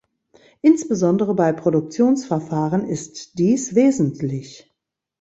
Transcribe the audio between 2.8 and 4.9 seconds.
ist dies wesentlich.